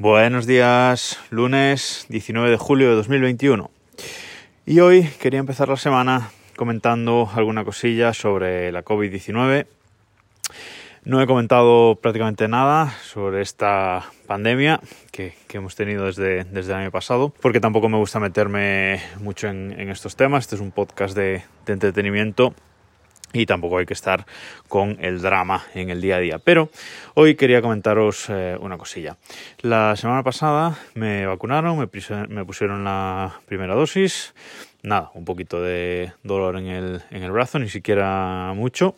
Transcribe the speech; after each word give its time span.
Buenos 0.00 0.46
días, 0.46 1.18
lunes 1.30 2.06
19 2.08 2.50
de 2.50 2.56
julio 2.56 2.88
de 2.88 2.94
2021. 2.94 3.68
Y 4.64 4.78
hoy 4.78 5.10
quería 5.20 5.40
empezar 5.40 5.68
la 5.68 5.76
semana 5.76 6.30
comentando 6.54 7.28
alguna 7.34 7.64
cosilla 7.64 8.14
sobre 8.14 8.70
la 8.70 8.84
COVID-19. 8.84 9.66
No 11.02 11.20
he 11.20 11.26
comentado 11.26 11.96
prácticamente 11.96 12.46
nada 12.46 12.94
sobre 13.02 13.42
esta 13.42 14.06
pandemia 14.28 14.78
que, 15.10 15.34
hemos 15.52 15.74
tenido 15.74 16.04
desde, 16.04 16.44
desde, 16.44 16.74
el 16.74 16.78
año 16.78 16.90
pasado, 16.92 17.34
porque 17.42 17.58
tampoco 17.58 17.88
me 17.88 17.96
gusta 17.96 18.20
meterme 18.20 19.02
mucho 19.18 19.48
en, 19.48 19.72
estos 19.90 20.14
temas. 20.14 20.44
Este 20.44 20.54
es 20.54 20.60
un 20.60 20.70
podcast 20.70 21.16
de, 21.16 21.42
de 21.66 21.72
entretenimiento 21.72 22.54
y 23.32 23.46
tampoco 23.46 23.78
hay 23.78 23.86
que 23.86 23.94
estar 23.94 24.26
con 24.68 24.96
el 25.00 25.20
drama 25.20 25.64
en 25.74 25.90
el 25.90 26.00
día 26.00 26.16
a 26.16 26.20
día. 26.20 26.38
Pero 26.38 26.70
hoy 27.14 27.34
quería 27.34 27.62
comentaros 27.62 28.26
eh, 28.28 28.56
una 28.60 28.78
cosilla. 28.78 29.16
La 29.60 29.96
semana 29.96 30.22
pasada 30.22 30.78
me 30.94 31.26
vacunaron, 31.26 31.78
me, 31.78 31.86
pusieron 32.44 32.84
la 32.84 33.40
primera 33.46 33.74
dosis. 33.74 34.34
Nada, 34.82 35.10
un 35.14 35.24
poquito 35.24 35.62
de 35.62 36.12
dolor 36.22 36.56
en 36.56 36.66
el, 36.66 37.02
en 37.10 37.22
el 37.22 37.30
brazo, 37.30 37.58
ni 37.58 37.68
siquiera 37.68 38.52
mucho. 38.54 38.94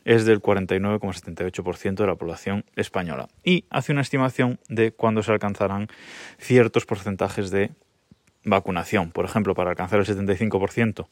es 0.05 0.25
del 0.25 0.41
49,78% 0.41 1.95
de 1.95 2.06
la 2.06 2.15
población 2.15 2.65
española. 2.77 3.29
Y 3.43 3.65
hace 3.71 3.93
una 3.93 4.03
estimación 4.03 4.61
de 4.69 4.93
cuándo 4.93 5.23
se 5.23 5.33
alcanzarán 5.33 5.89
ciertos 6.39 6.87
porcentajes 6.87 7.51
de 7.51 7.71
vacunación. 8.44 9.10
Por 9.10 9.25
ejemplo, 9.25 9.55
para 9.55 9.71
alcanzar 9.71 10.00
el 10.00 10.06
75% 10.06 11.06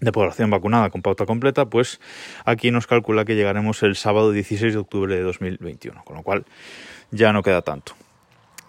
de 0.00 0.12
población 0.12 0.50
vacunada 0.50 0.90
con 0.90 1.02
pauta 1.02 1.26
completa, 1.26 1.66
pues 1.66 2.00
aquí 2.44 2.70
nos 2.70 2.86
calcula 2.86 3.24
que 3.24 3.36
llegaremos 3.36 3.82
el 3.82 3.96
sábado 3.96 4.32
16 4.32 4.72
de 4.72 4.78
octubre 4.78 5.14
de 5.14 5.22
2021, 5.22 6.02
con 6.04 6.16
lo 6.16 6.22
cual 6.22 6.44
ya 7.10 7.32
no 7.32 7.42
queda 7.42 7.62
tanto. 7.62 7.94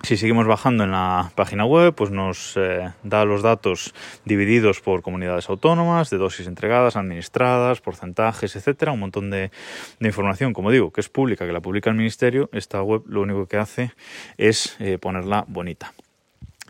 Si 0.03 0.17
seguimos 0.17 0.45
bajando 0.45 0.83
en 0.83 0.91
la 0.91 1.31
página 1.33 1.66
web, 1.66 1.95
pues 1.95 2.11
nos 2.11 2.56
eh, 2.57 2.91
da 3.01 3.25
los 3.25 3.41
datos 3.41 3.95
divididos 4.23 4.79
por 4.79 5.01
comunidades 5.01 5.50
autónomas, 5.50 6.12
de 6.12 6.17
dosis 6.17 6.45
entregadas, 6.45 6.95
administradas, 6.95 7.81
porcentajes, 7.81 8.56
etcétera, 8.56 8.91
un 8.91 9.00
montón 9.00 9.31
de, 9.31 9.50
información, 10.00 10.53
como 10.53 10.69
digo, 10.69 10.91
que 10.91 11.01
es 11.01 11.09
pública, 11.09 11.47
que 11.47 11.53
la 11.53 11.62
publica 11.62 11.89
el 11.89 11.95
ministerio. 11.95 12.50
Esta 12.53 12.83
web 12.83 13.01
lo 13.07 13.22
único 13.22 13.47
que 13.47 13.57
hace 13.57 13.94
es 14.38 14.75
eh, 14.79 15.00
ponerla 15.00 15.44
bonita. 15.47 15.91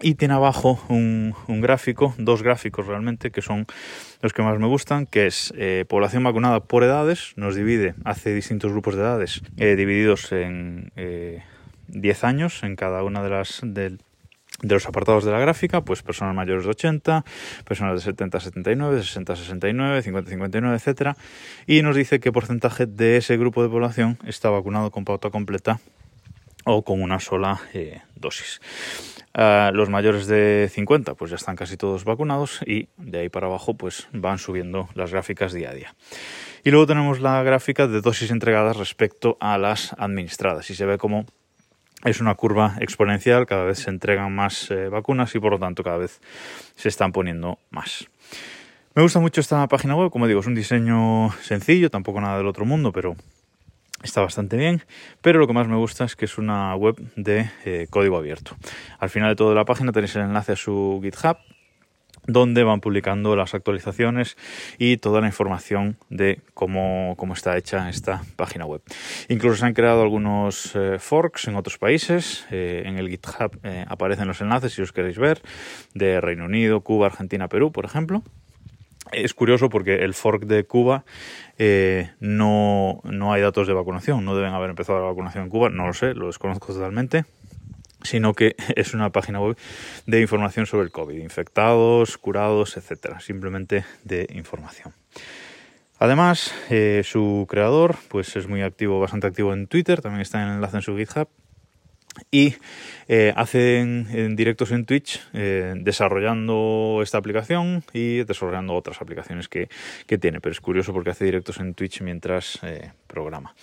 Y 0.01 0.15
tiene 0.15 0.33
abajo 0.33 0.77
un, 0.89 1.33
gráfico, 1.47 2.13
dos 2.17 2.43
gráficos 2.43 2.85
realmente, 2.85 3.31
que 3.31 3.41
son 3.41 3.65
los 4.21 4.33
que 4.33 4.43
más 4.43 4.59
me 4.59 4.67
gustan, 4.67 5.05
que 5.05 5.25
es 5.27 5.53
eh, 5.55 5.85
población 5.87 6.23
vacunada 6.23 6.59
por 6.59 6.83
edades, 6.83 7.31
nos 7.37 7.55
divide, 7.55 7.95
hace 8.03 8.33
distintos 8.33 8.73
grupos 8.73 8.95
de 8.95 9.01
edades, 9.01 9.41
eh, 9.55 9.77
divididos 9.77 10.33
en 10.33 10.91
10 10.95 12.23
eh, 12.23 12.27
años 12.27 12.63
en 12.63 12.75
cada 12.75 13.03
una 13.03 13.23
de 13.23 13.29
las 13.29 13.61
de, 13.63 13.97
los 14.63 14.85
apartados 14.85 15.23
de 15.23 15.31
la 15.31 15.39
gráfica, 15.39 15.79
pues 15.79 16.03
personas 16.03 16.35
mayores 16.35 16.65
de 16.65 16.71
80, 16.71 17.23
personas 17.65 17.95
de 17.95 18.01
70 18.01 18.37
a 18.37 18.41
79, 18.41 18.95
de 18.97 19.01
60 19.01 19.31
a 19.31 19.35
69, 19.37 20.01
50 20.01 20.27
a 20.27 20.29
59, 20.29 20.75
etcétera, 20.75 21.15
y 21.67 21.81
nos 21.83 21.95
dice 21.95 22.19
qué 22.19 22.33
porcentaje 22.33 22.85
de 22.85 23.15
ese 23.15 23.37
grupo 23.37 23.63
de 23.63 23.69
población 23.69 24.17
está 24.25 24.49
vacunado 24.49 24.91
con 24.91 25.05
pauta 25.05 25.29
completa 25.29 25.79
o 26.65 26.83
con 26.83 27.01
una 27.01 27.19
sola 27.19 27.61
dosis. 28.15 28.59
Ah, 29.37 29.71
los 29.73 29.89
mayores 29.89 30.27
de 30.27 30.69
50 30.71 31.15
pues 31.15 31.29
ya 31.29 31.35
están 31.35 31.57
casi 31.57 31.75
todos 31.75 32.05
vacunados 32.05 32.61
y 32.65 32.87
de 32.95 33.19
ahí 33.19 33.29
para 33.29 33.47
abajo 33.47 33.73
pues 33.73 34.07
van 34.13 34.37
subiendo 34.37 34.87
las 34.93 35.11
gráficas 35.11 35.51
día 35.51 35.71
a 35.71 35.73
día. 35.73 35.95
Y 36.63 36.71
luego 36.71 36.87
tenemos 36.87 37.19
la 37.19 37.43
gráfica 37.43 37.87
de 37.87 37.99
dosis 37.99 38.31
entregadas 38.31 38.77
respecto 38.77 39.37
a 39.41 39.57
las 39.57 39.93
administradas 39.97 40.69
y 40.69 40.75
se 40.75 40.85
ve 40.85 40.97
como 40.97 41.25
es 42.05 42.21
una 42.21 42.35
curva 42.35 42.77
exponencial, 42.79 43.45
cada 43.45 43.65
vez 43.65 43.79
se 43.79 43.89
entregan 43.89 44.33
más 44.33 44.71
eh, 44.71 44.87
vacunas 44.87 45.35
y 45.35 45.39
por 45.39 45.51
lo 45.51 45.59
tanto 45.59 45.83
cada 45.83 45.97
vez 45.97 46.21
se 46.75 46.87
están 46.87 47.11
poniendo 47.11 47.59
más. 47.71 48.07
Me 48.93 49.01
gusta 49.01 49.19
mucho 49.19 49.41
esta 49.41 49.67
página 49.67 49.97
web, 49.97 50.11
como 50.11 50.27
digo, 50.27 50.39
es 50.39 50.47
un 50.47 50.55
diseño 50.55 51.29
sencillo, 51.41 51.89
tampoco 51.89 52.21
nada 52.21 52.37
del 52.37 52.47
otro 52.47 52.63
mundo, 52.63 52.93
pero 52.93 53.17
está 54.03 54.21
bastante 54.21 54.57
bien, 54.57 54.83
pero 55.21 55.39
lo 55.39 55.47
que 55.47 55.53
más 55.53 55.67
me 55.67 55.77
gusta 55.77 56.05
es 56.05 56.15
que 56.15 56.25
es 56.25 56.37
una 56.37 56.75
web 56.75 56.95
de 57.15 57.49
eh, 57.65 57.87
código 57.89 58.17
abierto. 58.17 58.55
Al 58.99 59.09
final 59.09 59.29
de 59.29 59.35
toda 59.35 59.55
la 59.55 59.65
página 59.65 59.91
tenéis 59.91 60.15
el 60.15 60.23
enlace 60.23 60.53
a 60.53 60.55
su 60.55 60.99
GitHub, 61.01 61.37
donde 62.27 62.63
van 62.63 62.81
publicando 62.81 63.35
las 63.35 63.53
actualizaciones 63.53 64.35
y 64.79 64.97
toda 64.97 65.21
la 65.21 65.27
información 65.27 65.97
de 66.09 66.41
cómo, 66.55 67.15
está 67.33 67.55
hecha 67.55 67.87
esta 67.87 68.23
página 68.35 68.65
web. 68.65 68.81
Incluso 69.29 69.57
se 69.57 69.65
han 69.65 69.73
creado 69.73 70.01
algunos 70.01 70.75
eh, 70.75 70.97
forks 70.99 71.47
en 71.47 71.55
otros 71.55 71.77
países. 71.77 72.47
Eh, 72.49 72.83
en 72.85 72.97
el 72.97 73.09
GitHub 73.09 73.59
aparecen 73.87 74.27
los 74.27 74.41
enlaces 74.41 74.73
si 74.73 74.81
os 74.81 74.91
queréis 74.91 75.19
ver, 75.19 75.41
de 75.93 76.19
Reino 76.19 76.45
Unido, 76.45 76.81
Cuba, 76.81 77.07
Argentina, 77.07 77.47
Perú, 77.47 77.71
por 77.71 77.85
ejemplo. 77.85 78.23
Es 79.11 79.33
curioso 79.33 79.69
porque 79.69 80.03
el 80.03 80.13
fork 80.13 80.45
de 80.45 80.63
Cuba 80.65 81.05
eh, 81.57 82.11
no, 82.19 83.01
no 83.03 83.33
hay 83.33 83.41
datos 83.41 83.67
de 83.67 83.73
vacunación, 83.73 84.25
no 84.25 84.35
deben 84.35 84.53
haber 84.53 84.69
empezado 84.69 84.99
la 84.99 85.05
vacunación 85.05 85.45
en 85.45 85.49
Cuba, 85.49 85.69
no 85.69 85.87
lo 85.87 85.93
sé, 85.93 86.13
lo 86.13 86.27
desconozco 86.27 86.73
totalmente 86.73 87.25
sino 88.05 88.33
que 88.33 88.55
es 88.75 88.93
una 88.93 89.09
página 89.09 89.39
web 89.39 89.57
de 90.05 90.21
información 90.21 90.65
sobre 90.65 90.85
el 90.85 90.91
COVID, 90.91 91.17
infectados, 91.17 92.17
curados, 92.17 92.77
etcétera, 92.77 93.19
simplemente 93.19 93.83
de 94.03 94.27
información. 94.33 94.93
Además, 95.97 96.53
eh, 96.69 97.01
su 97.05 97.47
creador, 97.49 97.95
pues 98.09 98.35
es 98.35 98.47
muy 98.47 98.61
activo, 98.61 98.99
bastante 98.99 99.27
activo 99.27 99.53
en 99.53 99.67
Twitter, 99.67 100.01
también 100.01 100.21
está 100.21 100.41
en 100.41 100.49
el 100.49 100.55
enlace 100.55 100.77
en 100.77 100.83
su 100.83 100.97
GitHub, 100.97 101.29
y 102.31 102.55
eh, 103.07 103.33
hacen 103.35 104.35
directos 104.35 104.71
en 104.71 104.85
Twitch 104.85 105.21
eh, 105.33 105.73
desarrollando 105.77 106.99
esta 107.03 107.17
aplicación 107.17 107.83
y 107.93 108.23
desarrollando 108.23 108.73
otras 108.73 109.01
aplicaciones 109.01 109.47
que, 109.47 109.67
tiene. 110.17 110.39
Pero 110.39 110.53
es 110.53 110.61
curioso 110.61 110.93
porque 110.93 111.09
hace 111.09 111.25
directos 111.25 111.59
en 111.59 111.73
Twitch 111.73 112.01
mientras 112.01 112.59
eh, 112.63 112.91
programa. 113.07 113.53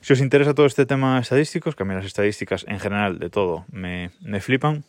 Si 0.00 0.12
os 0.12 0.20
interesa 0.20 0.54
todo 0.54 0.66
este 0.66 0.86
tema 0.86 1.18
estadístico, 1.18 1.72
que 1.72 1.82
a 1.82 1.86
mí 1.86 1.94
las 1.94 2.06
estadísticas 2.06 2.64
en 2.68 2.78
general 2.78 3.18
de 3.18 3.28
todo 3.28 3.66
me, 3.70 4.10
me 4.22 4.40
flipan, 4.40 4.84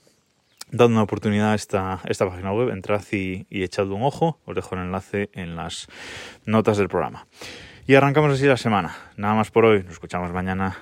dad 0.72 0.88
una 0.88 1.04
oportunidad 1.04 1.52
a 1.52 1.56
esta, 1.56 2.00
esta 2.08 2.28
página 2.28 2.54
web, 2.54 2.70
entrad 2.70 3.02
y, 3.12 3.46
y 3.50 3.68
un 3.82 4.04
ojo, 4.04 4.40
os 4.46 4.56
dejo 4.56 4.76
el 4.76 4.82
enlace 4.82 5.30
en 5.34 5.56
las 5.56 5.88
notas 6.46 6.78
del 6.78 6.88
programa. 6.88 7.28
Y 7.88 7.96
arrancamos 7.96 8.32
así 8.34 8.46
la 8.46 8.58
semana. 8.58 8.96
Nada 9.18 9.34
más 9.34 9.52
por 9.52 9.66
hoy, 9.66 9.84
nos 9.84 9.94
escuchamos 9.94 10.32
mañana. 10.32 10.78